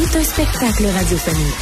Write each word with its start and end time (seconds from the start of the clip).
Un 0.00 0.22
spectacle 0.22 0.86
radiophonique. 0.86 1.54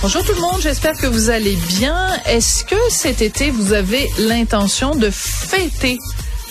Bonjour 0.00 0.24
tout 0.24 0.32
le 0.32 0.40
monde, 0.40 0.58
j'espère 0.62 0.94
que 0.94 1.06
vous 1.06 1.28
allez 1.28 1.56
bien. 1.68 1.94
Est-ce 2.24 2.64
que 2.64 2.74
cet 2.88 3.20
été, 3.20 3.50
vous 3.50 3.74
avez 3.74 4.08
l'intention 4.16 4.94
de 4.94 5.10
fêter 5.10 5.98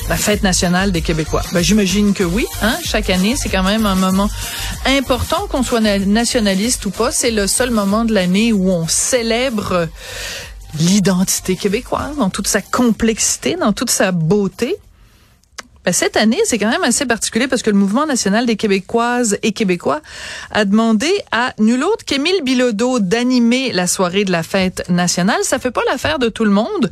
la 0.07 0.17
fête 0.17 0.43
nationale 0.43 0.91
des 0.91 1.01
Québécois? 1.01 1.41
Ben, 1.51 1.63
j'imagine 1.63 2.13
que 2.13 2.23
oui. 2.23 2.45
Hein? 2.61 2.77
Chaque 2.85 3.09
année, 3.09 3.35
c'est 3.35 3.49
quand 3.49 3.63
même 3.63 3.87
un 3.87 3.95
moment 3.95 4.29
important, 4.85 5.47
qu'on 5.49 5.63
soit 5.63 5.81
nationaliste 5.81 6.85
ou 6.85 6.91
pas. 6.91 7.11
C'est 7.11 7.31
le 7.31 7.47
seul 7.47 7.71
moment 7.71 8.05
de 8.05 8.13
l'année 8.13 8.53
où 8.53 8.69
on 8.69 8.87
célèbre 8.87 9.87
l'identité 10.79 11.55
québécoise 11.55 12.17
dans 12.17 12.29
toute 12.29 12.47
sa 12.47 12.61
complexité, 12.61 13.55
dans 13.55 13.73
toute 13.73 13.89
sa 13.89 14.11
beauté. 14.11 14.75
Ben, 15.89 15.93
cette 15.93 16.17
année, 16.17 16.37
c'est 16.45 16.59
quand 16.59 16.69
même 16.69 16.83
assez 16.83 17.07
particulier 17.07 17.47
parce 17.47 17.63
que 17.63 17.71
le 17.71 17.75
Mouvement 17.75 18.05
national 18.05 18.45
des 18.45 18.57
Québécoises 18.57 19.39
et 19.41 19.53
Québécois 19.53 20.01
a 20.51 20.63
demandé 20.63 21.09
à 21.31 21.51
nul 21.57 21.83
autre 21.83 22.05
qu'Émile 22.05 22.43
Bilodeau 22.43 22.99
d'animer 22.99 23.71
la 23.71 23.87
soirée 23.87 24.23
de 24.23 24.31
la 24.31 24.43
fête 24.43 24.87
nationale. 24.87 25.39
Ça 25.41 25.57
fait 25.57 25.71
pas 25.71 25.81
l'affaire 25.89 26.19
de 26.19 26.29
tout 26.29 26.45
le 26.45 26.51
monde. 26.51 26.91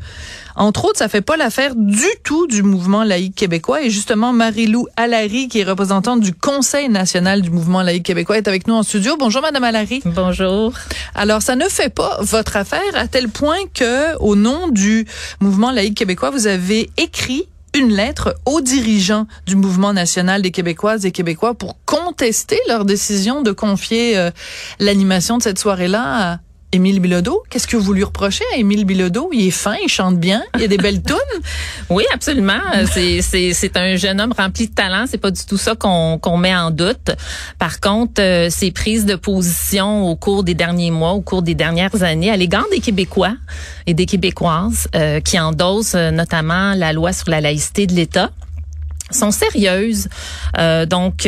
Entre 0.55 0.85
autres, 0.85 0.97
ça 0.97 1.09
fait 1.09 1.21
pas 1.21 1.37
l'affaire 1.37 1.75
du 1.75 2.07
tout 2.23 2.47
du 2.47 2.63
mouvement 2.63 3.03
laïque 3.03 3.35
québécois. 3.35 3.83
Et 3.83 3.91
justement, 3.91 4.33
Marie-Lou 4.33 4.87
Allary, 4.97 5.47
qui 5.47 5.59
est 5.59 5.63
représentante 5.63 6.21
du 6.21 6.33
Conseil 6.33 6.89
national 6.89 7.43
du 7.43 7.51
mouvement 7.51 7.83
laïque 7.83 8.01
québécois, 8.01 8.37
est 8.37 8.47
avec 8.47 8.65
nous 8.65 8.73
en 8.73 8.81
studio. 8.81 9.15
Bonjour, 9.19 9.43
Madame 9.43 9.63
Allary. 9.63 10.01
Bonjour. 10.05 10.73
Alors, 11.13 11.43
ça 11.43 11.55
ne 11.55 11.69
fait 11.69 11.93
pas 11.93 12.17
votre 12.21 12.57
affaire 12.57 12.95
à 12.95 13.07
tel 13.07 13.29
point 13.29 13.59
que, 13.75 14.17
au 14.17 14.35
nom 14.35 14.69
du 14.69 15.05
mouvement 15.39 15.69
laïque 15.69 15.95
québécois, 15.95 16.31
vous 16.31 16.47
avez 16.47 16.89
écrit 16.97 17.47
une 17.77 17.93
lettre 17.93 18.35
aux 18.45 18.59
dirigeants 18.59 19.27
du 19.45 19.55
mouvement 19.55 19.93
national 19.93 20.41
des 20.41 20.49
Québécoises 20.49 21.05
et 21.05 21.11
Québécois 21.11 21.53
pour 21.53 21.77
contester 21.85 22.59
leur 22.67 22.85
décision 22.85 23.43
de 23.43 23.51
confier 23.51 24.17
euh, 24.17 24.31
l'animation 24.79 25.37
de 25.37 25.43
cette 25.43 25.59
soirée-là 25.59 26.33
à 26.33 26.39
Émile 26.73 26.99
Bilodeau. 26.99 27.43
Qu'est-ce 27.49 27.65
que 27.65 27.77
vous 27.77 27.93
lui 27.93 28.03
reprochez? 28.03 28.43
À 28.53 28.57
Émile 28.57 28.83
Bilodeau? 28.83 29.29
Il 29.31 29.47
est 29.47 29.51
fin, 29.51 29.75
il 29.81 29.87
chante 29.87 30.19
bien, 30.19 30.43
il 30.57 30.63
a 30.63 30.67
des 30.67 30.77
belles 30.77 31.01
tunes. 31.03 31.15
oui, 31.89 32.03
absolument. 32.13 32.59
C'est, 32.91 33.21
c'est, 33.21 33.53
c'est 33.53 33.77
un 33.77 33.95
jeune 33.95 34.19
homme 34.19 34.33
rempli 34.37 34.67
de 34.67 34.73
talent. 34.73 35.05
C'est 35.07 35.17
pas 35.17 35.31
du 35.31 35.45
tout 35.45 35.57
ça 35.57 35.75
qu'on, 35.75 36.17
qu'on 36.17 36.37
met 36.37 36.53
en 36.53 36.69
doute. 36.71 37.11
Par 37.57 37.79
contre, 37.79 38.21
euh, 38.21 38.49
ses 38.49 38.71
prises 38.71 39.05
de 39.05 39.15
position 39.15 40.09
au 40.09 40.17
cours 40.17 40.43
des 40.43 40.55
derniers 40.55 40.91
mois, 40.91 41.11
au 41.11 41.21
cours 41.21 41.41
des 41.41 41.55
dernières 41.55 42.03
années, 42.03 42.29
à 42.29 42.35
l'égard 42.35 42.65
des 42.69 42.81
Québécois 42.81 43.35
et 43.85 43.93
des 43.93 44.05
Québécoises 44.05 44.89
euh, 44.93 45.21
qui 45.21 45.39
endossent 45.39 45.95
euh, 45.95 46.11
notamment 46.11 46.73
la 46.73 46.91
loi 46.91 47.13
sur 47.13 47.29
la 47.29 47.39
laïcité 47.39 47.87
de 47.87 47.93
l'État, 47.93 48.31
sont 49.09 49.31
sérieuses. 49.31 50.09
donc 50.89 51.25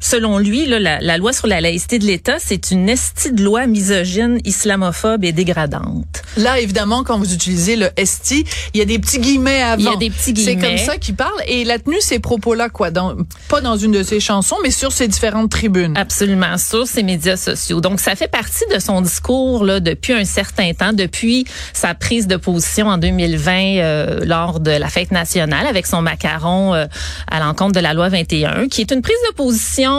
selon 0.00 0.38
lui, 0.38 0.66
là, 0.66 1.00
la, 1.00 1.18
loi 1.18 1.32
sur 1.32 1.46
la 1.46 1.60
laïcité 1.60 1.98
de 1.98 2.04
l'État, 2.04 2.36
c'est 2.38 2.70
une 2.70 2.88
estie 2.88 3.32
de 3.32 3.42
loi 3.42 3.66
misogyne, 3.66 4.38
islamophobe 4.44 5.24
et 5.24 5.32
dégradante. 5.32 6.22
Là, 6.36 6.60
évidemment, 6.60 7.02
quand 7.02 7.18
vous 7.18 7.32
utilisez 7.32 7.76
le 7.76 7.88
esti, 7.96 8.44
il 8.74 8.78
y 8.78 8.82
a 8.82 8.84
des 8.84 8.98
petits 8.98 9.18
guillemets 9.18 9.62
avant. 9.62 9.82
Il 9.82 9.84
y 9.84 9.88
a 9.88 9.96
des 9.96 10.10
petits 10.10 10.32
guillemets. 10.32 10.60
C'est 10.60 10.68
comme 10.68 10.78
ça 10.78 10.98
qu'il 10.98 11.16
parle. 11.16 11.40
Et 11.46 11.62
il 11.62 11.70
a 11.70 11.78
tenu 11.78 11.96
ces 12.00 12.18
propos-là, 12.18 12.68
quoi, 12.68 12.90
dans, 12.90 13.16
pas 13.48 13.60
dans 13.60 13.76
une 13.76 13.92
de 13.92 14.02
ses 14.02 14.20
chansons, 14.20 14.56
mais 14.62 14.70
sur 14.70 14.92
ses 14.92 15.08
différentes 15.08 15.50
tribunes. 15.50 15.96
Absolument, 15.96 16.58
sur 16.58 16.86
ses 16.86 17.02
médias 17.02 17.36
sociaux. 17.36 17.80
Donc, 17.80 18.00
ça 18.00 18.14
fait 18.14 18.28
partie 18.28 18.64
de 18.72 18.78
son 18.78 19.00
discours 19.00 19.64
là 19.64 19.80
depuis 19.80 20.12
un 20.12 20.24
certain 20.24 20.72
temps, 20.74 20.92
depuis 20.92 21.46
sa 21.72 21.94
prise 21.94 22.26
de 22.26 22.36
position 22.36 22.88
en 22.88 22.98
2020 22.98 23.52
euh, 23.52 24.20
lors 24.24 24.60
de 24.60 24.70
la 24.70 24.88
fête 24.88 25.10
nationale 25.10 25.66
avec 25.66 25.86
son 25.86 26.02
macaron 26.02 26.74
euh, 26.74 26.86
à 27.30 27.40
l'encontre 27.40 27.72
de 27.72 27.80
la 27.80 27.94
loi 27.94 28.08
21, 28.08 28.68
qui 28.68 28.82
est 28.82 28.90
une 28.92 29.02
prise 29.02 29.16
de 29.30 29.34
position 29.34 29.95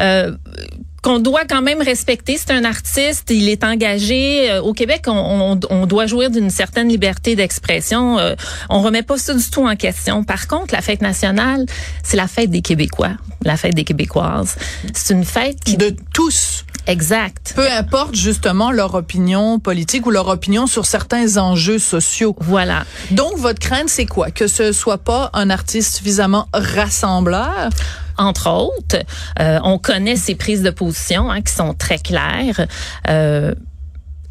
euh, 0.00 0.32
qu'on 1.06 1.20
doit 1.20 1.44
quand 1.48 1.62
même 1.62 1.80
respecter. 1.80 2.36
C'est 2.36 2.50
un 2.50 2.64
artiste, 2.64 3.30
il 3.30 3.48
est 3.48 3.62
engagé. 3.62 4.50
Euh, 4.50 4.60
au 4.60 4.72
Québec, 4.72 5.04
on, 5.06 5.56
doit 5.86 6.06
jouir 6.06 6.30
d'une 6.30 6.50
certaine 6.50 6.88
liberté 6.88 7.36
d'expression. 7.36 8.18
Euh, 8.18 8.34
on 8.70 8.80
remet 8.82 9.02
pas 9.02 9.16
ça 9.16 9.32
du 9.32 9.48
tout 9.48 9.64
en 9.64 9.76
question. 9.76 10.24
Par 10.24 10.48
contre, 10.48 10.74
la 10.74 10.82
fête 10.82 11.02
nationale, 11.02 11.64
c'est 12.02 12.16
la 12.16 12.26
fête 12.26 12.50
des 12.50 12.60
Québécois, 12.60 13.12
la 13.44 13.56
fête 13.56 13.74
des 13.74 13.84
Québécoises. 13.84 14.56
C'est 14.94 15.14
une 15.14 15.24
fête 15.24 15.62
qui... 15.64 15.76
De 15.76 15.94
tous. 16.12 16.64
Exact. 16.88 17.52
Peu 17.54 17.70
importe 17.70 18.16
justement 18.16 18.72
leur 18.72 18.94
opinion 18.94 19.60
politique 19.60 20.06
ou 20.06 20.10
leur 20.10 20.26
opinion 20.26 20.66
sur 20.66 20.86
certains 20.86 21.36
enjeux 21.36 21.78
sociaux. 21.78 22.34
Voilà. 22.40 22.84
Donc, 23.12 23.36
votre 23.36 23.60
crainte, 23.60 23.88
c'est 23.88 24.06
quoi? 24.06 24.32
Que 24.32 24.48
ce 24.48 24.72
soit 24.72 24.98
pas 24.98 25.30
un 25.34 25.50
artiste 25.50 25.94
suffisamment 25.94 26.48
rassembleur? 26.52 27.70
Entre 28.18 28.50
autres. 28.50 29.04
Euh, 29.40 29.58
on 29.62 29.78
connaît 29.78 30.16
ses 30.16 30.34
prises 30.34 30.62
de 30.62 30.70
position 30.70 31.30
hein, 31.30 31.42
qui 31.42 31.52
sont 31.52 31.74
très 31.74 31.98
claires. 31.98 32.66
Euh, 33.08 33.54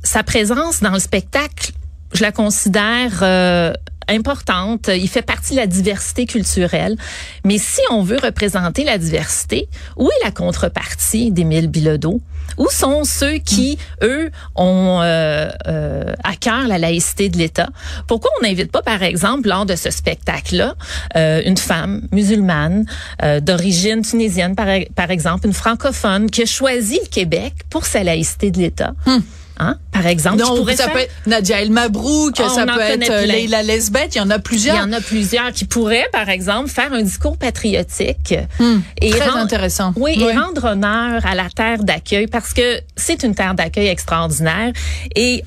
sa 0.03 0.23
présence 0.23 0.81
dans 0.81 0.91
le 0.91 0.99
spectacle, 0.99 1.71
je 2.13 2.21
la 2.21 2.31
considère 2.31 3.19
euh, 3.21 3.73
importante. 4.07 4.89
Il 4.93 5.09
fait 5.09 5.21
partie 5.21 5.51
de 5.51 5.59
la 5.59 5.67
diversité 5.67 6.25
culturelle. 6.25 6.97
Mais 7.43 7.57
si 7.57 7.81
on 7.91 8.03
veut 8.03 8.19
représenter 8.21 8.83
la 8.83 8.97
diversité, 8.97 9.67
où 9.97 10.09
est 10.09 10.23
la 10.23 10.31
contrepartie 10.31 11.31
d'Émile 11.31 11.67
Bilodeau? 11.67 12.21
Où 12.57 12.69
sont 12.69 13.03
ceux 13.03 13.37
qui, 13.37 13.77
eux, 14.01 14.29
ont 14.55 15.01
euh, 15.01 15.49
euh, 15.67 16.13
à 16.23 16.35
cœur 16.35 16.67
la 16.67 16.77
laïcité 16.77 17.29
de 17.29 17.37
l'État? 17.37 17.69
Pourquoi 18.07 18.31
on 18.39 18.47
n'invite 18.47 18.71
pas, 18.71 18.81
par 18.81 19.03
exemple, 19.03 19.49
lors 19.49 19.65
de 19.65 19.75
ce 19.75 19.89
spectacle-là, 19.91 20.75
euh, 21.15 21.41
une 21.45 21.57
femme 21.57 22.07
musulmane 22.11 22.85
euh, 23.23 23.39
d'origine 23.39 24.03
tunisienne, 24.03 24.55
par, 24.55 25.11
exemple, 25.11 25.47
une 25.47 25.53
francophone, 25.53 26.29
qui 26.29 26.43
a 26.43 26.45
choisi 26.45 26.99
le 27.03 27.09
Québec 27.09 27.53
pour 27.69 27.85
sa 27.85 28.03
laïcité 28.03 28.51
de 28.51 28.59
l'État? 28.59 28.93
Hmm. 29.05 29.19
Hein? 29.57 29.77
Par 29.91 30.05
exemple, 30.05 30.39
non, 30.39 30.65
ça 30.75 30.89
peut 30.89 30.99
être 30.99 31.13
Nadia 31.25 31.61
El 31.61 31.71
Mabrouk, 31.71 32.35
oh, 32.39 32.49
ça 32.49 32.65
peut 32.65 32.81
être 32.81 33.09
euh, 33.09 33.25
Leila 33.25 33.63
Lesbeth, 33.63 34.15
il 34.15 34.17
y 34.17 34.21
en 34.21 34.29
a 34.29 34.39
plusieurs. 34.39 34.75
Il 34.75 34.79
y 34.79 34.81
en 34.81 34.93
a 34.93 34.99
plusieurs 34.99 35.51
qui 35.51 35.65
pourraient, 35.65 36.07
par 36.11 36.29
exemple, 36.29 36.69
faire 36.69 36.91
un 36.91 37.01
discours 37.01 37.37
patriotique. 37.37 38.35
Hmm, 38.59 38.79
et 39.01 39.11
très 39.11 39.29
intéressant. 39.29 39.93
Oui, 39.95 40.17
et 40.19 40.37
rendre 40.37 40.71
honneur 40.71 41.25
à 41.25 41.35
la 41.35 41.49
terre 41.49 41.83
d'accueil 41.83 42.27
parce 42.27 42.53
que 42.53 42.81
c'est 42.97 43.23
une 43.23 43.33
terre 43.33 43.55
d'accueil 43.55 43.87
extraordinaire 43.87 44.73
et 45.15 45.43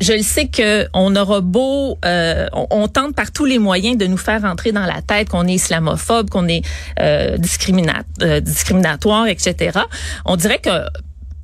je 0.00 0.14
le 0.14 0.22
sais 0.22 0.48
que 0.48 0.88
on 0.94 1.14
aura 1.14 1.40
beau, 1.40 1.98
euh, 2.04 2.46
on, 2.52 2.88
tente 2.88 3.14
par 3.14 3.32
tous 3.32 3.44
les 3.44 3.58
moyens 3.58 3.98
de 3.98 4.06
nous 4.06 4.16
faire 4.16 4.44
entrer 4.44 4.72
dans 4.72 4.86
la 4.86 5.02
tête 5.02 5.28
qu'on 5.28 5.46
est 5.46 5.54
islamophobe, 5.54 6.30
qu'on 6.30 6.48
est 6.48 6.62
euh, 7.00 7.36
euh 8.22 8.40
discriminatoire, 8.40 9.26
etc. 9.26 9.80
On 10.24 10.36
dirait 10.36 10.58
que 10.58 10.70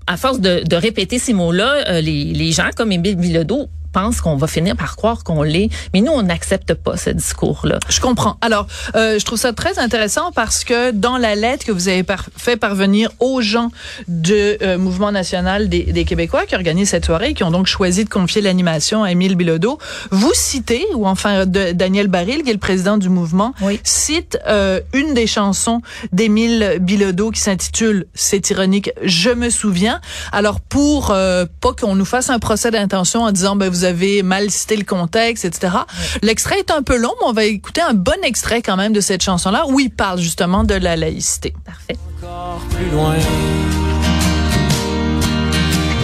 à 0.07 0.17
force 0.17 0.41
de, 0.41 0.77
répéter 0.77 1.19
ces 1.19 1.33
mots-là, 1.33 1.89
euh, 1.89 2.01
les, 2.01 2.25
les 2.25 2.53
gens 2.53 2.71
comme 2.77 2.93
Émile 2.93 3.17
Bilodeau 3.17 3.69
pense 3.97 4.21
qu'on 4.21 4.37
va 4.37 4.47
finir 4.47 4.77
par 4.77 4.95
croire 4.95 5.25
qu'on 5.25 5.43
l'est. 5.43 5.71
Mais 5.95 6.03
nous, 6.03 6.13
on 6.13 6.23
n'accepte 6.23 6.75
pas 6.75 6.99
ce 6.99 7.09
discours-là. 7.09 7.79
Je 7.89 7.99
comprends. 7.99 8.37
Alors, 8.43 8.67
euh, 8.95 9.19
je 9.19 9.25
trouve 9.25 9.39
ça 9.39 9.55
très 9.55 9.79
intéressant 9.79 10.33
parce 10.33 10.65
que 10.65 10.91
dans 10.91 11.17
la 11.17 11.35
lettre 11.35 11.65
que 11.65 11.73
vous 11.73 11.89
avez 11.89 12.05
fait 12.37 12.59
parvenir 12.59 13.11
aux 13.21 13.41
gens 13.41 13.71
du 14.07 14.35
euh, 14.35 14.77
Mouvement 14.77 15.13
national 15.13 15.71
des, 15.71 15.85
des, 15.85 16.05
Québécois 16.05 16.45
qui 16.45 16.55
organisent 16.55 16.91
cette 16.91 17.07
soirée, 17.07 17.33
qui 17.33 17.43
ont 17.43 17.51
donc 17.51 17.67
choisi 17.67 18.05
de 18.05 18.11
confier 18.11 18.43
l'animation 18.43 19.03
à 19.03 19.13
Émile 19.13 19.35
Bilodeau, 19.35 19.79
vous 20.11 20.33
citez, 20.35 20.85
ou 20.95 21.07
enfin 21.07 21.47
de, 21.47 21.73
Daniel 21.73 22.09
Baril, 22.09 22.43
qui 22.43 22.51
est 22.51 22.53
le 22.53 22.59
président 22.59 22.99
du 22.99 23.09
mouvement, 23.09 23.55
cite 23.83 24.39
euh, 24.47 24.81
une 24.93 25.15
des 25.15 25.27
chansons 25.27 25.81
d'Émile 26.13 26.77
Bilodeau 26.81 27.31
qui 27.31 27.41
s'intitule, 27.41 28.05
c'est 28.13 28.51
ironique, 28.51 28.91
Je 29.03 29.31
me 29.31 29.49
souviens. 29.49 30.03
Alors, 30.33 30.61
pour 30.61 31.13
euh, 31.13 31.47
pas 31.63 31.73
qu'on 31.73 31.95
nous 31.95 32.05
fasse 32.05 32.29
un 32.29 32.39
procès 32.39 32.71
d'intention 32.71 33.23
en 33.23 33.33
disant, 33.33 33.57
ben, 33.57 33.71
vous 33.71 33.86
avez 33.87 34.23
mal 34.23 34.51
cité 34.51 34.77
le 34.77 34.85
contexte, 34.85 35.45
etc. 35.45 35.75
L'extrait 36.23 36.59
est 36.59 36.71
un 36.71 36.83
peu 36.83 36.99
long, 36.99 37.15
mais 37.21 37.27
on 37.27 37.33
va 37.33 37.45
écouter 37.45 37.81
un 37.81 37.95
bon 37.95 38.23
extrait 38.23 38.61
quand 38.61 38.77
même 38.77 38.93
de 38.93 39.01
cette 39.01 39.23
chanson-là 39.23 39.65
où 39.69 39.81
il 39.81 39.91
parle 39.91 40.21
justement 40.21 40.65
de 40.65 40.75
la 40.75 40.97
laïcité. 40.97 41.55
Parfait. 41.65 41.97
Encore 42.23 42.61
plus 42.71 42.91
loin. 42.91 43.15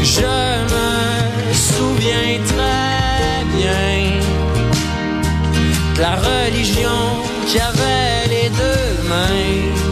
Je 0.02 0.20
me 0.72 1.52
souviens 1.52 2.40
très 2.46 3.44
bien 3.56 4.20
de 5.94 6.00
la 6.00 6.16
religion 6.16 6.88
qui 7.46 7.58
avait 7.60 8.28
les 8.28 8.48
deux 8.48 9.08
mains 9.08 9.82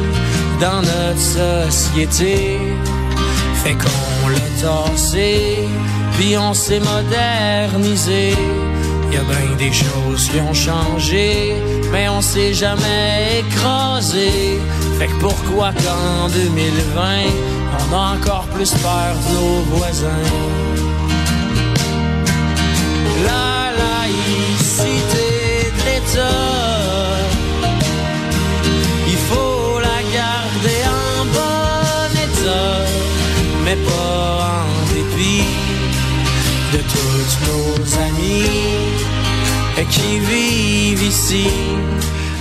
dans 0.61 0.83
notre 0.83 1.71
société 1.71 2.59
fait 3.63 3.75
qu'on 3.75 4.29
l'a 4.29 4.39
tassé, 4.61 5.59
puis 6.21 6.37
on 6.37 6.53
s'est 6.53 6.81
modernisé. 6.81 8.35
Y 9.11 9.17
a 9.17 9.23
bien 9.23 9.57
des 9.57 9.73
choses 9.73 10.29
qui 10.29 10.39
ont 10.39 10.53
changé, 10.53 11.55
mais 11.91 12.11
on 12.11 12.21
s'est 12.21 12.53
jamais 12.53 13.41
écrasé. 13.41 14.61
Fait 14.99 15.07
que 15.07 15.19
pourquoi 15.19 15.73
qu'en 15.73 16.29
2020, 16.29 17.03
on 17.79 17.95
a 17.95 18.17
encore 18.17 18.47
plus 18.55 18.71
peur 18.73 19.15
de 19.25 19.35
nos 19.35 19.77
voisins? 19.77 20.70
Qui 39.91 40.19
vivent 40.19 41.03
ici. 41.03 41.47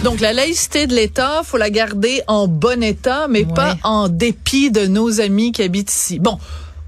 Donc, 0.04 0.20
la 0.20 0.34
laïcité 0.34 0.88
de 0.88 0.94
l'État, 0.94 1.42
faut 1.44 1.58
la 1.58 1.70
garder 1.70 2.22
en 2.28 2.48
bon 2.48 2.82
état, 2.84 3.28
mais 3.28 3.44
pas 3.44 3.78
en 3.84 4.08
dépit 4.08 4.72
de 4.72 4.88
nos 4.88 5.20
amis 5.20 5.52
qui 5.52 5.64
habitent 5.64 5.92
ici. 5.92 6.20
Bon. 6.20 6.38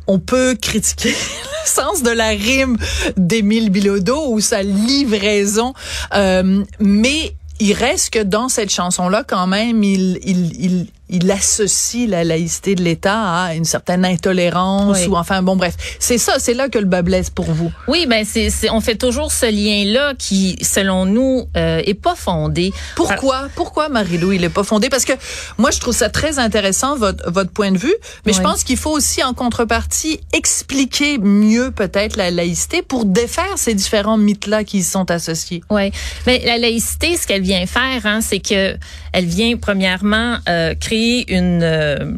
On 0.08 0.19
peut 0.19 0.56
critiquer 0.60 1.10
le 1.66 1.69
sens 1.69 2.04
de 2.04 2.10
la 2.10 2.30
rime 2.30 2.78
d'Émile 3.18 3.69
Bilodeau 3.69 4.31
ou 4.31 4.40
sa 4.40 4.63
livraison, 4.63 5.74
euh, 6.13 6.63
mais 6.80 7.36
il 7.60 7.74
reste 7.74 8.10
que 8.10 8.24
dans 8.24 8.50
cette 8.50 8.72
chanson-là, 8.72 9.24
quand 9.25 9.46
même, 9.46 9.84
il, 9.84 10.19
il, 10.24 10.60
il, 10.60 10.88
il 11.12 11.30
associe 11.30 12.08
la 12.10 12.24
laïcité 12.24 12.74
de 12.75 12.81
l'État 12.84 13.44
à 13.46 13.54
une 13.54 13.66
certaine 13.66 14.06
intolérance 14.06 14.98
Oui. 15.02 15.08
ou 15.08 15.16
enfin 15.18 15.44
bon 15.44 15.56
bref, 15.56 15.75
c'est 16.00 16.18
ça, 16.18 16.36
c'est 16.40 16.54
là 16.54 16.69
que 16.69 16.80
le 16.80 16.86
bas 16.86 17.02
blesse 17.02 17.30
pour 17.30 17.46
vous. 17.52 17.72
Oui, 17.88 18.06
ben 18.10 18.25
c'est, 18.25 18.50
c'est- 18.50 18.69
on 18.69 18.81
fait 18.81 18.96
toujours 18.96 19.31
ce 19.31 19.46
lien-là 19.46 20.13
qui, 20.18 20.58
selon 20.62 21.06
nous, 21.06 21.48
euh, 21.58 21.81
est 21.86 21.94
pas 21.94 22.16
fondé. 22.16 22.72
Pourquoi? 22.96 23.50
Pourquoi 23.56 23.90
Marie-Lou 23.90 24.31
il 24.31 24.44
est 24.44 24.50
pas 24.50 24.63
fondé? 24.63 24.90
Parce 24.90 25.06
que 25.06 25.13
moi 25.58 25.69
je 25.72 25.80
trouve 25.80 25.96
ça 25.96 26.10
très 26.10 26.40
intéressant 26.40 26.96
votre 26.96 27.30
votre 27.30 27.52
point 27.52 27.72
de 27.72 27.78
vue, 27.78 27.94
mais 28.25 28.34
je 28.34 28.42
pense 28.42 28.63
qu'il 28.63 28.78
faut 28.78 28.92
aussi 28.92 29.22
en 29.24 29.34
contrepartie 29.34 30.19
expliquer 30.34 31.18
mieux 31.18 31.72
peut-être 31.72 32.16
la 32.16 32.31
laïcité 32.31 32.81
pour 32.81 33.04
défaire 33.06 33.58
ces 33.58 33.74
différents 33.74 34.18
mythes 34.18 34.48
là 34.48 34.63
qui 34.63 34.78
y 34.80 34.84
sont 34.84 35.10
associés. 35.12 35.62
Oui, 35.69 35.92
mais 36.25 36.42
la 36.46 36.58
laïcité, 36.58 37.18
ce 37.18 37.28
qu'elle 37.28 37.42
vient 37.42 37.66
faire, 37.66 38.06
hein, 38.06 38.19
c'est 38.22 38.40
que 38.40 38.78
elle 39.13 39.25
vient 39.25 39.58
premièrement 39.58 40.38
euh, 40.48 40.74
créer 40.80 41.00
une 41.27 41.62
euh, 41.63 42.18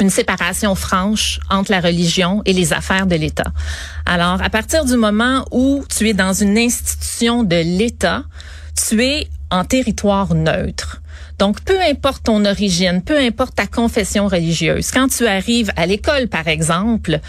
une 0.00 0.10
séparation 0.10 0.74
franche 0.74 1.40
entre 1.48 1.70
la 1.70 1.80
religion 1.80 2.42
et 2.44 2.52
les 2.52 2.72
affaires 2.72 3.06
de 3.06 3.16
l'État. 3.16 3.50
Alors, 4.04 4.42
à 4.42 4.50
partir 4.50 4.84
du 4.84 4.96
moment 4.96 5.46
où 5.50 5.84
tu 5.88 6.08
es 6.08 6.14
dans 6.14 6.34
une 6.34 6.58
institution 6.58 7.44
de 7.44 7.56
l'État, 7.56 8.24
tu 8.74 9.02
es 9.02 9.28
en 9.50 9.64
territoire 9.64 10.34
neutre. 10.34 11.00
Donc, 11.38 11.62
peu 11.62 11.80
importe 11.80 12.24
ton 12.24 12.44
origine, 12.44 13.02
peu 13.02 13.18
importe 13.18 13.54
ta 13.54 13.66
confession 13.66 14.26
religieuse, 14.26 14.90
quand 14.90 15.08
tu 15.08 15.26
arrives 15.26 15.72
à 15.76 15.86
l'école, 15.86 16.28
par 16.28 16.48
exemple, 16.48 17.20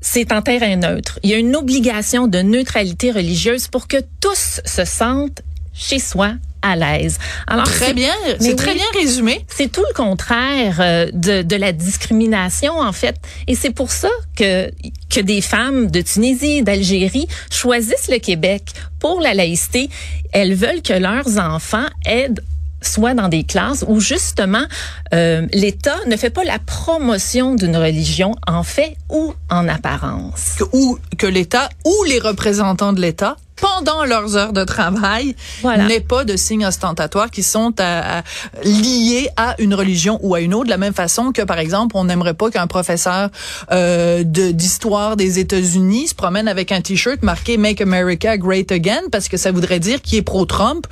c'est 0.00 0.32
en 0.32 0.42
terrain 0.42 0.76
neutre. 0.76 1.18
Il 1.22 1.30
y 1.30 1.34
a 1.34 1.38
une 1.38 1.56
obligation 1.56 2.26
de 2.26 2.38
neutralité 2.38 3.10
religieuse 3.10 3.68
pour 3.68 3.88
que 3.88 3.96
tous 4.20 4.60
se 4.64 4.84
sentent 4.84 5.42
chez 5.72 5.98
soi 5.98 6.34
à 6.64 6.74
l'aise. 6.76 7.18
Alors 7.46 7.66
Très 7.66 7.86
c'est- 7.88 7.94
bien, 7.94 8.14
c'est 8.40 8.56
très 8.56 8.72
oui. 8.72 8.78
bien 8.78 9.00
résumé. 9.00 9.44
c'est 9.54 9.70
tout 9.70 9.84
le 9.88 9.94
contraire 9.94 10.76
euh, 10.80 11.06
de, 11.12 11.42
de 11.42 11.56
la 11.56 11.72
discrimination 11.72 12.78
en 12.80 12.92
fait, 12.92 13.16
et 13.46 13.54
c'est 13.54 13.70
pour 13.70 13.92
ça 13.92 14.08
que 14.36 14.70
que 15.14 15.20
des 15.20 15.40
femmes 15.42 15.90
de 15.90 16.00
Tunisie, 16.00 16.62
d'Algérie 16.62 17.28
choisissent 17.52 18.08
le 18.10 18.18
Québec 18.18 18.62
pour 18.98 19.20
la 19.20 19.32
laïcité. 19.34 19.88
Elles 20.32 20.54
veulent 20.54 20.82
que 20.82 20.94
leurs 20.94 21.38
enfants 21.38 21.86
aident 22.06 22.40
soit 22.82 23.14
dans 23.14 23.28
des 23.28 23.44
classes 23.44 23.84
où 23.88 23.98
justement 24.00 24.64
euh, 25.14 25.46
l'État 25.54 25.96
ne 26.06 26.16
fait 26.16 26.28
pas 26.30 26.44
la 26.44 26.58
promotion 26.58 27.54
d'une 27.54 27.76
religion 27.76 28.34
en 28.46 28.62
fait 28.62 28.96
ou 29.08 29.32
en 29.50 29.68
apparence. 29.68 30.56
Que, 30.58 30.64
ou 30.72 30.98
que 31.16 31.26
l'État 31.26 31.68
ou 31.86 31.94
les 32.08 32.18
représentants 32.18 32.92
de 32.92 33.00
l'État 33.00 33.36
pendant 33.60 34.04
leurs 34.04 34.36
heures 34.36 34.52
de 34.52 34.64
travail 34.64 35.36
Voilà. 35.62 35.86
n'aient 35.86 36.00
pas 36.00 36.24
de 36.24 36.36
signes 36.36 36.66
ostentatoires 36.66 37.30
qui 37.30 37.42
sont 37.42 37.72
à- 37.78 38.18
à- 38.18 38.22
liés 38.64 39.28
à 39.36 39.54
une 39.60 39.74
religion 39.74 40.18
ou 40.22 40.34
à 40.34 40.40
une 40.40 40.54
autre 40.54 40.64
de 40.64 40.70
la 40.70 40.76
même 40.76 40.94
façon 40.94 41.32
que 41.32 41.42
par 41.42 41.58
exemple 41.58 41.96
on 41.96 42.04
n'aimerait 42.04 42.34
pas 42.34 42.50
qu'un 42.50 42.66
professeur 42.66 43.30
euh, 43.72 44.24
de 44.24 44.50
d'histoire 44.50 45.16
des 45.16 45.38
États-Unis 45.38 46.08
se 46.08 46.14
promène 46.14 46.48
avec 46.48 46.72
un 46.72 46.80
t-shirt 46.80 47.22
marqué 47.22 47.56
Make 47.56 47.80
America 47.80 48.36
Great 48.36 48.72
Again 48.72 49.02
parce 49.12 49.28
que 49.28 49.36
ça 49.36 49.52
voudrait 49.52 49.80
dire 49.80 50.02
qu'il 50.02 50.18
est 50.18 50.22
pro-Trump 50.22 50.86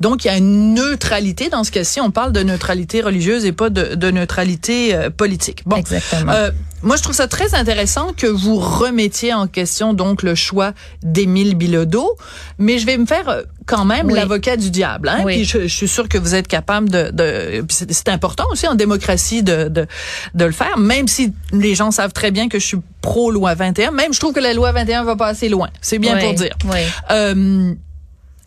donc 0.00 0.24
il 0.24 0.28
y 0.28 0.30
a 0.30 0.36
une 0.36 0.74
neutralité 0.74 1.48
dans 1.48 1.64
ce 1.64 1.70
cas-ci 1.70 2.00
on 2.00 2.10
parle 2.10 2.32
de 2.32 2.42
neutralité 2.42 3.00
religieuse 3.00 3.44
et 3.44 3.52
pas 3.52 3.70
de, 3.70 3.94
de 3.94 4.10
neutralité 4.10 4.94
euh, 4.94 5.10
politique 5.10 5.62
bon 5.66 5.76
Exactement. 5.76 6.32
euh, 6.32 6.50
moi, 6.82 6.96
je 6.96 7.02
trouve 7.02 7.14
ça 7.14 7.26
très 7.28 7.54
intéressant 7.54 8.12
que 8.16 8.26
vous 8.26 8.56
remettiez 8.58 9.34
en 9.34 9.46
question 9.46 9.94
donc 9.94 10.22
le 10.22 10.34
choix 10.34 10.72
d'Émile 11.02 11.54
Bilodeau, 11.56 12.16
mais 12.58 12.78
je 12.78 12.86
vais 12.86 12.96
me 12.96 13.06
faire 13.06 13.28
euh, 13.28 13.42
quand 13.66 13.84
même 13.84 14.06
Oui. 14.06 14.14
l'avocat 14.14 14.56
du 14.56 14.70
diable. 14.70 15.08
Hein? 15.08 15.22
Oui. 15.24 15.34
Puis 15.36 15.44
je, 15.44 15.58
je 15.62 15.66
suis 15.74 15.88
sûre 15.88 16.08
que 16.08 16.18
vous 16.18 16.34
êtes 16.34 16.48
capable 16.48 16.88
de. 16.88 17.10
de 17.12 17.64
c'est 17.68 18.08
important 18.08 18.44
aussi 18.52 18.66
en 18.68 18.74
démocratie 18.74 19.42
de, 19.42 19.68
de 19.68 19.86
de 20.34 20.44
le 20.44 20.52
faire, 20.52 20.78
même 20.78 21.08
si 21.08 21.32
les 21.52 21.74
gens 21.74 21.90
savent 21.90 22.12
très 22.12 22.30
bien 22.30 22.48
que 22.48 22.58
je 22.58 22.66
suis 22.66 22.78
pro 23.00 23.30
loi 23.30 23.54
21. 23.54 23.90
Même 23.90 24.12
je 24.14 24.20
trouve 24.20 24.32
que 24.32 24.40
la 24.40 24.54
loi 24.54 24.72
21 24.72 25.04
va 25.04 25.16
pas 25.16 25.28
assez 25.28 25.48
loin. 25.48 25.68
C'est 25.80 25.98
bien 25.98 26.16
Oui, 26.16 26.20
pour 26.24 26.34
dire. 26.34 26.54
oui. 26.66 26.78
Euh, 27.10 27.74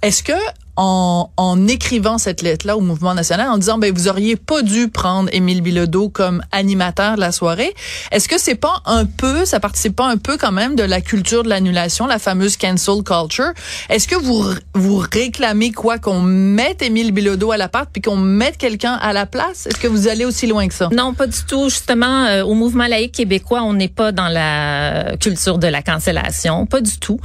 Est-ce 0.01 0.23
que 0.23 0.33
en, 0.81 1.29
en 1.37 1.67
écrivant 1.67 2.17
cette 2.17 2.41
lettre-là 2.41 2.75
au 2.75 2.81
mouvement 2.81 3.13
national, 3.13 3.49
en 3.49 3.59
disant 3.59 3.77
ben 3.77 3.93
vous 3.93 4.07
auriez 4.07 4.35
pas 4.35 4.63
dû 4.63 4.87
prendre 4.87 5.29
Émile 5.31 5.61
Bilodeau 5.61 6.09
comme 6.09 6.41
animateur 6.51 7.17
de 7.17 7.19
la 7.19 7.31
soirée, 7.31 7.75
est-ce 8.11 8.27
que 8.27 8.39
c'est 8.39 8.55
pas 8.55 8.81
un 8.87 9.05
peu, 9.05 9.45
ça 9.45 9.59
participe 9.59 9.95
pas 9.95 10.07
un 10.07 10.17
peu 10.17 10.37
quand 10.37 10.51
même 10.51 10.75
de 10.75 10.81
la 10.81 10.99
culture 10.99 11.43
de 11.43 11.49
l'annulation, 11.49 12.07
la 12.07 12.17
fameuse 12.17 12.57
cancel 12.57 13.03
culture? 13.03 13.51
Est-ce 13.89 14.07
que 14.07 14.15
vous 14.15 14.43
vous 14.73 14.97
réclamez 14.97 15.71
quoi? 15.71 15.99
Qu'on 15.99 16.21
mette 16.21 16.81
Émile 16.81 17.11
Bilodeau 17.11 17.51
à 17.51 17.57
la 17.57 17.69
part 17.69 17.85
puis 17.85 18.01
qu'on 18.01 18.17
mette 18.17 18.57
quelqu'un 18.57 18.93
à 18.93 19.13
la 19.13 19.27
place? 19.27 19.67
Est-ce 19.67 19.77
que 19.77 19.87
vous 19.87 20.07
allez 20.07 20.25
aussi 20.25 20.47
loin 20.47 20.67
que 20.67 20.73
ça? 20.73 20.89
Non, 20.91 21.13
pas 21.13 21.27
du 21.27 21.43
tout. 21.47 21.69
Justement, 21.69 22.25
euh, 22.25 22.43
au 22.43 22.55
mouvement 22.55 22.87
laïque 22.87 23.11
québécois, 23.11 23.61
on 23.61 23.73
n'est 23.75 23.87
pas 23.87 24.11
dans 24.11 24.29
la 24.29 25.15
culture 25.19 25.59
de 25.59 25.67
la 25.67 25.83
cancellation, 25.83 26.65
pas 26.65 26.81
du 26.81 26.97
tout. 26.97 27.19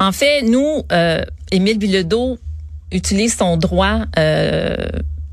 En 0.00 0.12
fait, 0.12 0.40
nous, 0.42 0.82
euh, 0.92 1.22
Émile 1.50 1.78
Bilodeau 1.78 2.38
utilise 2.92 3.36
son 3.36 3.56
droit 3.56 4.00
euh, 4.18 4.76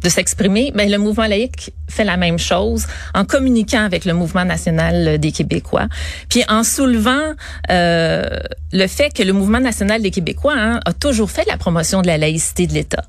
de 0.02 0.08
s'exprimer, 0.08 0.72
mais 0.76 0.88
le 0.88 0.98
mouvement 0.98 1.28
laïque 1.28 1.74
fait 1.90 2.06
la 2.06 2.16
même 2.16 2.40
chose 2.40 2.86
en 3.14 3.26
communiquant 3.26 3.84
avec 3.84 4.06
le 4.06 4.14
mouvement 4.14 4.46
national 4.46 5.18
des 5.20 5.34
Québécois, 5.34 5.88
puis 6.30 6.42
en 6.48 6.64
soulevant 6.64 7.34
euh, 7.70 8.24
le 8.72 8.88
fait 8.88 9.12
que 9.14 9.24
le 9.24 9.34
mouvement 9.34 9.60
national 9.60 10.02
des 10.02 10.12
Québécois 10.12 10.54
hein, 10.56 10.80
a 10.86 10.94
toujours 10.94 11.30
fait 11.32 11.46
la 11.48 11.58
promotion 11.58 12.02
de 12.02 12.08
la 12.08 12.18
laïcité 12.18 12.66
de 12.66 12.74
l'État. 12.76 13.04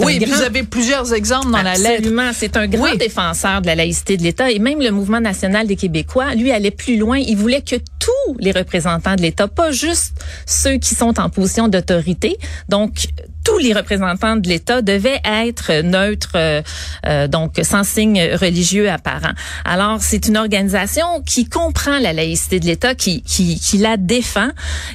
Oui, 0.00 0.18
grand- 0.18 0.34
vous 0.34 0.42
avez 0.42 0.64
plusieurs 0.64 1.12
exemples 1.14 1.52
dans 1.52 1.62
la 1.62 1.74
lettre. 1.74 1.98
Absolument. 1.98 2.30
C'est 2.34 2.56
un 2.56 2.66
grand 2.66 2.90
Oui. 2.90 2.98
défenseur 2.98 3.60
de 3.62 3.66
la 3.68 3.76
laïcité 3.76 4.16
de 4.16 4.24
l'État 4.24 4.50
et 4.50 4.58
même 4.58 4.80
le 4.80 4.90
mouvement 4.90 5.20
national 5.20 5.68
des 5.68 5.76
Québécois, 5.76 6.34
lui, 6.34 6.50
allait 6.50 6.72
plus 6.72 6.96
loin. 6.96 7.18
Il 7.18 7.36
voulait 7.36 7.60
que 7.62 7.76
tous 7.76 8.36
les 8.40 8.50
représentants 8.50 9.14
de 9.14 9.22
l'État, 9.22 9.46
pas 9.46 9.70
juste 9.70 10.14
ceux 10.44 10.78
qui 10.78 10.96
sont 10.96 11.20
en 11.20 11.30
position 11.30 11.68
d'autorité, 11.68 12.36
donc 12.68 13.06
tous 13.44 13.58
les 13.58 13.72
représentants 13.72 14.36
de 14.36 14.48
l'État 14.48 14.82
devaient 14.82 15.20
être 15.24 15.82
neutres, 15.82 16.32
euh, 16.36 16.62
euh, 17.06 17.28
donc 17.28 17.60
sans 17.62 17.84
signe 17.84 18.20
religieux 18.34 18.90
apparent. 18.90 19.32
Alors, 19.64 19.98
c'est 20.00 20.28
une 20.28 20.36
organisation 20.36 21.22
qui 21.26 21.48
comprend 21.48 21.98
la 21.98 22.12
laïcité 22.12 22.60
de 22.60 22.66
l'État, 22.66 22.94
qui, 22.94 23.22
qui, 23.22 23.58
qui 23.58 23.78
la 23.78 23.96
défend 23.96 24.48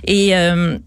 et 0.06 0.36
euh, 0.36 0.78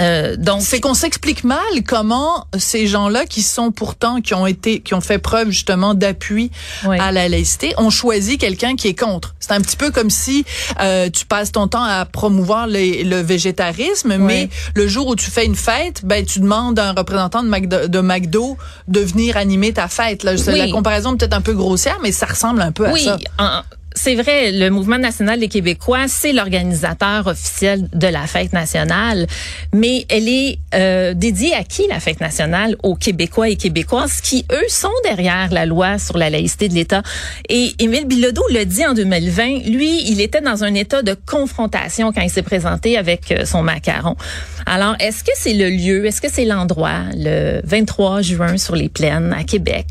euh, 0.00 0.36
donc 0.36 0.62
C'est 0.62 0.80
qu'on 0.80 0.94
s'explique 0.94 1.44
mal 1.44 1.58
comment 1.86 2.46
ces 2.58 2.86
gens-là 2.86 3.26
qui 3.26 3.42
sont 3.42 3.70
pourtant 3.70 4.20
qui 4.20 4.34
ont 4.34 4.46
été 4.46 4.80
qui 4.80 4.94
ont 4.94 5.00
fait 5.00 5.18
preuve 5.18 5.50
justement 5.50 5.94
d'appui 5.94 6.50
Oui. 6.86 6.98
à 6.98 7.12
la 7.12 7.28
laïcité 7.28 7.74
ont 7.78 7.90
choisi 7.90 8.38
quelqu'un 8.38 8.76
qui 8.76 8.88
est 8.88 8.98
contre. 8.98 9.34
C'est 9.40 9.52
un 9.52 9.60
petit 9.60 9.76
peu 9.76 9.90
comme 9.90 10.10
si 10.10 10.44
euh, 10.80 11.08
tu 11.10 11.26
passes 11.26 11.52
ton 11.52 11.68
temps 11.68 11.82
à 11.84 12.04
promouvoir 12.06 12.66
les- 12.66 13.04
le 13.04 13.20
végétarisme, 13.20 14.16
mais 14.16 14.48
le 14.74 14.86
jour 14.88 15.06
où 15.08 15.16
tu 15.16 15.30
fais 15.30 15.44
une 15.46 15.56
fête, 15.56 16.04
ben 16.04 16.24
tu 16.24 16.40
demandes 16.40 16.78
à 16.78 16.88
un 16.88 16.92
représentant 16.92 17.42
de 17.42 17.48
McDo, 17.48 17.88
de 17.88 18.00
McDo 18.00 18.56
de 18.88 19.00
venir 19.00 19.36
animer 19.36 19.72
ta 19.72 19.88
fête. 19.88 20.22
Là, 20.22 20.36
C'est- 20.36 20.52
Oui. 20.52 20.58
La 20.58 20.68
comparaison 20.70 21.16
peut-être 21.16 21.34
un 21.34 21.40
peu 21.40 21.52
grossière, 21.54 21.98
mais 22.02 22.12
ça 22.12 22.26
ressemble 22.26 22.62
un 22.62 22.72
peu 22.72 22.86
à 22.86 22.96
ça. 22.96 23.18
en- 23.38 23.60
c'est 24.02 24.14
vrai, 24.14 24.50
le 24.50 24.70
Mouvement 24.70 24.96
national 24.96 25.40
des 25.40 25.48
Québécois, 25.48 26.08
c'est 26.08 26.32
l'organisateur 26.32 27.26
officiel 27.26 27.86
de 27.92 28.06
la 28.06 28.26
fête 28.26 28.54
nationale, 28.54 29.26
mais 29.74 30.06
elle 30.08 30.26
est 30.26 30.58
euh, 30.74 31.12
dédiée 31.12 31.52
à 31.52 31.64
qui 31.64 31.86
la 31.86 32.00
fête 32.00 32.18
nationale 32.18 32.76
Aux 32.82 32.94
Québécois 32.94 33.50
et 33.50 33.56
Québécoises 33.56 34.22
qui, 34.22 34.46
eux, 34.52 34.68
sont 34.68 34.88
derrière 35.04 35.52
la 35.52 35.66
loi 35.66 35.98
sur 35.98 36.16
la 36.16 36.30
laïcité 36.30 36.70
de 36.70 36.74
l'État? 36.74 37.02
Et 37.50 37.74
Émile 37.78 38.06
Bilodeau 38.06 38.42
le 38.48 38.64
dit 38.64 38.86
en 38.86 38.94
2020, 38.94 39.68
lui, 39.68 40.10
il 40.10 40.22
était 40.22 40.40
dans 40.40 40.64
un 40.64 40.72
état 40.72 41.02
de 41.02 41.14
confrontation 41.26 42.10
quand 42.10 42.22
il 42.22 42.30
s'est 42.30 42.40
présenté 42.40 42.96
avec 42.96 43.30
euh, 43.30 43.44
son 43.44 43.62
macaron. 43.62 44.16
Alors, 44.64 44.96
est-ce 44.98 45.22
que 45.22 45.32
c'est 45.34 45.52
le 45.52 45.68
lieu, 45.68 46.06
est-ce 46.06 46.22
que 46.22 46.32
c'est 46.32 46.46
l'endroit, 46.46 47.02
le 47.14 47.60
23 47.64 48.22
juin 48.22 48.56
sur 48.56 48.76
les 48.76 48.88
plaines 48.88 49.34
à 49.38 49.44
Québec 49.44 49.86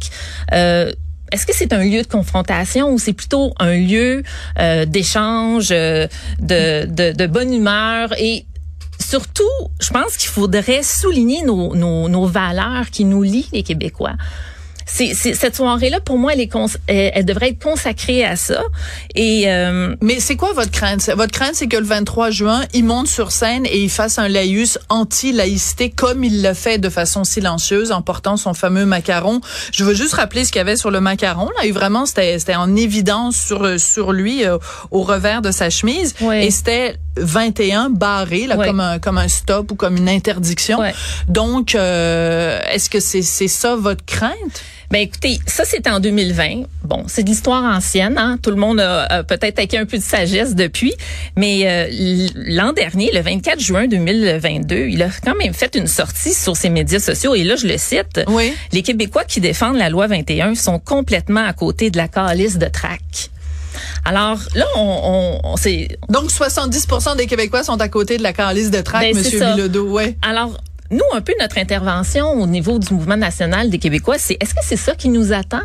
euh, 0.53 0.91
est-ce 1.31 1.45
que 1.45 1.55
c'est 1.55 1.73
un 1.73 1.83
lieu 1.83 2.01
de 2.01 2.07
confrontation 2.07 2.91
ou 2.91 2.99
c'est 2.99 3.13
plutôt 3.13 3.53
un 3.59 3.75
lieu 3.75 4.23
euh, 4.59 4.85
d'échange, 4.85 5.69
euh, 5.71 6.07
de, 6.39 6.85
de, 6.85 7.11
de, 7.11 7.27
bonne 7.27 7.53
humeur? 7.53 8.13
Et 8.19 8.45
surtout, 8.99 9.43
je 9.79 9.89
pense 9.89 10.17
qu'il 10.17 10.29
faudrait 10.29 10.83
souligner 10.83 11.43
nos, 11.43 11.75
nos, 11.75 12.09
nos 12.09 12.25
valeurs 12.25 12.89
qui 12.91 13.05
nous 13.05 13.23
lient 13.23 13.49
les 13.53 13.63
Québécois 13.63 14.15
c'est, 14.91 15.13
cette 15.13 15.55
soirée-là, 15.55 15.99
pour 15.99 16.17
moi, 16.17 16.33
elle, 16.33 16.41
est 16.41 16.51
elle, 16.87 17.25
devrait 17.25 17.49
être 17.49 17.63
consacrée 17.63 18.25
à 18.25 18.35
ça. 18.35 18.61
Et 19.15 19.43
euh, 19.47 19.95
Mais 20.01 20.19
c'est 20.19 20.35
quoi 20.35 20.53
votre 20.53 20.71
crainte? 20.71 21.09
Votre 21.15 21.31
crainte, 21.31 21.55
c'est 21.55 21.67
que 21.67 21.77
le 21.77 21.85
23 21.85 22.31
juin, 22.31 22.61
il 22.73 22.85
monte 22.85 23.07
sur 23.07 23.31
scène 23.31 23.65
et 23.65 23.79
il 23.79 23.89
fasse 23.89 24.19
un 24.19 24.27
laïus 24.27 24.79
anti-laïcité 24.89 25.89
comme 25.89 26.23
il 26.23 26.41
l'a 26.41 26.53
fait 26.53 26.79
de 26.79 26.89
façon 26.89 27.23
silencieuse 27.23 27.91
en 27.91 28.01
portant 28.01 28.37
son 28.37 28.53
fameux 28.53 28.85
macaron. 28.85 29.41
Je 29.71 29.83
veux 29.83 29.93
juste 29.93 30.13
rappeler 30.13 30.43
ce 30.43 30.51
qu'il 30.51 30.59
y 30.59 30.61
avait 30.61 30.75
sur 30.75 30.91
le 30.91 31.01
macaron. 31.01 31.49
Là, 31.57 31.65
et 31.65 31.71
vraiment, 31.71 32.05
c'était, 32.05 32.39
c'était 32.39 32.55
en 32.55 32.75
évidence 32.75 33.35
sur, 33.37 33.79
sur 33.79 34.11
lui, 34.11 34.45
euh, 34.45 34.57
au 34.91 35.03
revers 35.03 35.41
de 35.41 35.51
sa 35.51 35.69
chemise. 35.69 36.15
Et 36.33 36.51
c'était 36.51 36.95
21 37.19 37.89
barré, 37.89 38.47
là, 38.47 38.55
comme, 38.55 38.79
un, 38.79 38.99
comme 38.99 39.17
un 39.17 39.27
stop 39.27 39.71
ou 39.71 39.75
comme 39.75 39.97
une 39.97 40.09
interdiction. 40.09 40.79
Donc, 41.27 41.75
euh, 41.75 42.59
est-ce 42.71 42.89
que 42.89 42.99
c'est, 42.99 43.21
c'est 43.21 43.47
ça 43.47 43.75
votre 43.75 44.05
crainte? 44.05 44.63
Ben 44.91 45.01
écoutez, 45.01 45.39
ça 45.45 45.65
c'était 45.65 45.91
en 45.91 45.99
2020. 45.99 46.63
Bon, 46.83 47.03
c'est 47.05 47.21
de 47.21 47.29
l'histoire 47.29 47.63
ancienne. 47.63 48.17
Hein? 48.17 48.39
Tout 48.41 48.49
le 48.49 48.55
monde 48.55 48.79
a, 48.79 49.23
peut-être 49.23 49.59
acquis 49.59 49.77
un 49.77 49.85
peu 49.85 49.99
de 49.99 50.03
sagesse 50.03 50.55
depuis. 50.55 50.93
Mais 51.35 51.61
euh, 51.65 52.27
l'an 52.33 52.73
dernier, 52.73 53.11
le 53.13 53.21
24 53.21 53.59
juin 53.59 53.87
2022, 53.87 54.87
il 54.89 55.03
a 55.03 55.09
quand 55.23 55.35
même 55.35 55.53
fait 55.53 55.75
une 55.75 55.85
sortie 55.85 56.33
sur 56.33 56.57
ses 56.57 56.71
médias 56.71 56.99
sociaux. 56.99 57.35
Et 57.35 57.43
là, 57.43 57.55
je 57.55 57.67
le 57.67 57.77
cite. 57.77 58.21
Oui. 58.27 58.51
Les 58.71 58.81
Québécois 58.81 59.25
qui 59.25 59.39
défendent 59.39 59.77
la 59.77 59.89
loi 59.89 60.07
21 60.07 60.55
sont 60.55 60.79
complètement 60.79 61.45
à 61.45 61.53
côté 61.53 61.91
de 61.91 61.97
la 61.97 62.07
calice 62.07 62.57
de 62.57 62.67
traque. 62.67 63.29
Alors 64.09 64.39
là, 64.55 64.65
on, 64.75 65.39
on, 65.43 65.55
c'est 65.55 65.99
donc 66.09 66.31
70% 66.31 67.15
des 67.15 67.27
Québécois 67.27 67.63
sont 67.63 67.79
à 67.79 67.89
côté 67.89 68.17
de 68.17 68.23
la 68.23 68.33
calice 68.33 68.71
de 68.71 68.81
traque, 68.81 69.03
ben, 69.03 69.15
Monsieur 69.15 69.39
Bilodeau. 69.39 69.87
Ouais. 69.87 70.17
Alors 70.23 70.57
nous, 70.89 71.03
un 71.13 71.21
peu 71.21 71.33
notre 71.39 71.59
intervention 71.59 72.31
au 72.31 72.47
niveau 72.47 72.79
du 72.79 72.91
mouvement 72.91 73.17
national 73.17 73.69
des 73.69 73.77
Québécois, 73.77 74.17
c'est 74.17 74.35
est-ce 74.41 74.55
que 74.55 74.61
c'est 74.63 74.77
ça 74.77 74.95
qui 74.95 75.09
nous 75.09 75.31
attend? 75.31 75.61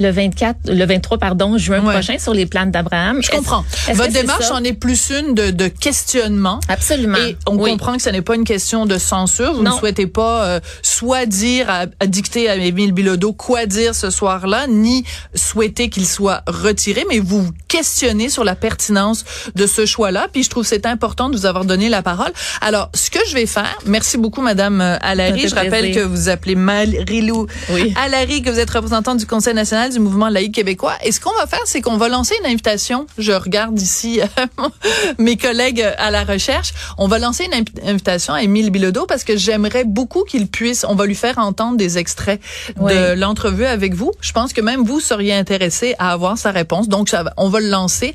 Le 0.00 0.10
24, 0.10 0.70
le 0.70 0.84
23 0.84 1.18
pardon, 1.18 1.56
juin 1.56 1.80
prochain 1.80 2.18
sur 2.18 2.34
les 2.34 2.46
plans 2.46 2.66
d'Abraham. 2.66 3.22
Je 3.22 3.30
comprends. 3.30 3.64
Votre 3.92 4.12
démarche 4.12 4.50
en 4.50 4.64
est 4.64 4.72
plus 4.72 5.10
une 5.10 5.34
de, 5.34 5.50
de 5.50 5.68
questionnement. 5.68 6.58
Absolument. 6.68 7.16
Et 7.18 7.36
on 7.46 7.56
comprend 7.56 7.96
que 7.96 8.02
ce 8.02 8.10
n'est 8.10 8.22
pas 8.22 8.34
une 8.34 8.44
question 8.44 8.86
de 8.86 8.98
censure. 8.98 9.54
Vous 9.54 9.62
ne 9.62 9.70
souhaitez 9.70 10.08
pas 10.08 10.44
euh, 10.44 10.60
soit 10.82 11.26
dire 11.26 11.70
à, 11.70 11.86
dicter 12.06 12.48
à 12.48 12.56
Émile 12.56 12.92
Bilodeau 12.92 13.32
quoi 13.32 13.66
dire 13.66 13.94
ce 13.94 14.10
soir-là, 14.10 14.66
ni 14.66 15.04
souhaiter 15.34 15.88
qu'il 15.90 16.06
soit 16.06 16.42
retiré, 16.48 17.04
mais 17.08 17.20
vous 17.20 17.48
questionnez 17.68 18.28
sur 18.28 18.42
la 18.42 18.56
pertinence 18.56 19.24
de 19.54 19.66
ce 19.66 19.86
choix-là. 19.86 20.26
Puis 20.32 20.42
je 20.42 20.50
trouve 20.50 20.64
c'est 20.64 20.86
important 20.86 21.30
de 21.30 21.36
vous 21.36 21.46
avoir 21.46 21.64
donné 21.64 21.88
la 21.88 22.02
parole. 22.02 22.32
Alors, 22.60 22.90
ce 22.94 23.10
que 23.10 23.20
je 23.28 23.34
vais 23.34 23.46
faire, 23.46 23.78
merci 23.86 24.18
beaucoup, 24.18 24.42
Madame 24.42 24.80
euh, 24.80 24.96
Allary. 25.02 25.48
Je 25.48 25.54
rappelle 25.54 25.94
que 25.94 26.00
vous 26.00 26.28
appelez 26.28 26.56
Marilou 26.56 27.46
oui. 27.70 27.94
Allary, 28.04 28.42
que 28.42 28.50
vous 28.50 28.58
êtes 28.58 28.70
représentante 28.70 29.18
du 29.18 29.26
Conseil 29.26 29.54
national 29.54 29.83
du 29.88 30.00
mouvement 30.00 30.28
laïque 30.28 30.54
québécois. 30.54 30.94
Et 31.02 31.12
ce 31.12 31.20
qu'on 31.20 31.34
va 31.34 31.46
faire, 31.46 31.62
c'est 31.64 31.80
qu'on 31.80 31.96
va 31.96 32.08
lancer 32.08 32.34
une 32.40 32.46
invitation. 32.46 33.06
Je 33.18 33.32
regarde 33.32 33.80
ici 33.80 34.20
euh, 34.20 34.66
mes 35.18 35.36
collègues 35.36 35.82
à 35.98 36.10
la 36.10 36.24
recherche. 36.24 36.72
On 36.98 37.08
va 37.08 37.18
lancer 37.18 37.44
une 37.44 37.64
invitation 37.88 38.34
à 38.34 38.42
Émile 38.42 38.70
Bilodeau 38.70 39.06
parce 39.06 39.24
que 39.24 39.36
j'aimerais 39.36 39.84
beaucoup 39.84 40.24
qu'il 40.24 40.46
puisse, 40.48 40.84
on 40.88 40.94
va 40.94 41.06
lui 41.06 41.14
faire 41.14 41.38
entendre 41.38 41.76
des 41.76 41.98
extraits 41.98 42.40
de 42.76 43.14
l'entrevue 43.14 43.66
avec 43.66 43.94
vous. 43.94 44.12
Je 44.20 44.32
pense 44.32 44.52
que 44.52 44.60
même 44.60 44.84
vous 44.84 45.00
seriez 45.00 45.34
intéressé 45.34 45.94
à 45.98 46.12
avoir 46.12 46.38
sa 46.38 46.50
réponse. 46.50 46.88
Donc, 46.88 47.08
ça, 47.08 47.24
on 47.36 47.48
va 47.48 47.60
le 47.60 47.68
lancer 47.68 48.14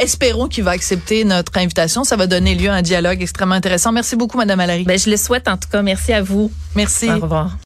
espérons 0.00 0.48
qu'il 0.48 0.64
va 0.64 0.72
accepter 0.72 1.24
notre 1.24 1.56
invitation. 1.58 2.04
Ça 2.04 2.16
va 2.16 2.26
donner 2.26 2.54
lieu 2.54 2.70
à 2.70 2.74
un 2.74 2.82
dialogue 2.82 3.22
extrêmement 3.22 3.54
intéressant. 3.54 3.92
Merci 3.92 4.16
beaucoup, 4.16 4.38
Madame 4.38 4.60
Allary. 4.60 4.84
Ben, 4.84 4.98
je 4.98 5.10
le 5.10 5.16
souhaite 5.16 5.48
en 5.48 5.56
tout 5.56 5.68
cas. 5.70 5.82
Merci 5.82 6.12
à 6.12 6.22
vous. 6.22 6.50
Merci. 6.74 7.10
Au 7.10 7.20
revoir. 7.20 7.58